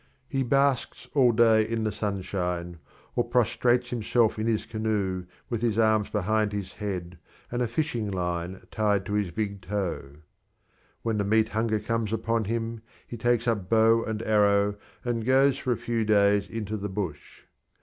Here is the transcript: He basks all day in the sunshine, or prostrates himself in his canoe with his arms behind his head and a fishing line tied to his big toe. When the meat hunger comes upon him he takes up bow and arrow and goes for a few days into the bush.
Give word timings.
He 0.27 0.41
basks 0.41 1.07
all 1.13 1.31
day 1.31 1.61
in 1.61 1.83
the 1.83 1.91
sunshine, 1.91 2.79
or 3.15 3.23
prostrates 3.23 3.91
himself 3.91 4.39
in 4.39 4.47
his 4.47 4.65
canoe 4.65 5.27
with 5.47 5.61
his 5.61 5.77
arms 5.77 6.09
behind 6.09 6.53
his 6.53 6.73
head 6.73 7.19
and 7.51 7.61
a 7.61 7.67
fishing 7.67 8.09
line 8.09 8.65
tied 8.71 9.05
to 9.05 9.13
his 9.13 9.29
big 9.29 9.61
toe. 9.61 10.13
When 11.03 11.19
the 11.19 11.23
meat 11.23 11.49
hunger 11.49 11.79
comes 11.79 12.11
upon 12.11 12.45
him 12.45 12.81
he 13.05 13.15
takes 13.15 13.47
up 13.47 13.69
bow 13.69 14.03
and 14.03 14.23
arrow 14.23 14.75
and 15.05 15.23
goes 15.23 15.59
for 15.59 15.71
a 15.71 15.77
few 15.77 16.03
days 16.03 16.47
into 16.47 16.77
the 16.77 16.89
bush. 16.89 17.43